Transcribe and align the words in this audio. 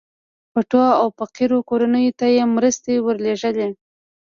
پټو 0.51 0.83
او 1.01 1.07
فقيرو 1.19 1.57
کورنيو 1.69 2.17
ته 2.19 2.25
يې 2.35 2.43
مرستې 2.55 2.93
ورلېږلې. 3.05 3.69